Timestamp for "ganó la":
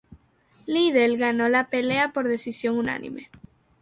1.15-1.69